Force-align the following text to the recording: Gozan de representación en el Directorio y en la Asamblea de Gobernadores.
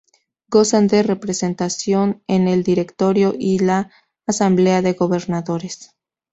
Gozan 0.49 0.87
de 0.87 1.03
representación 1.03 2.23
en 2.25 2.47
el 2.47 2.63
Directorio 2.63 3.35
y 3.37 3.59
en 3.59 3.67
la 3.67 3.91
Asamblea 4.25 4.81
de 4.81 4.93
Gobernadores. 4.93 5.91